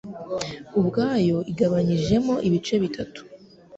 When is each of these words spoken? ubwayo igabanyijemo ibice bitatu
ubwayo 0.79 1.37
igabanyijemo 1.51 2.35
ibice 2.47 2.75
bitatu 2.83 3.21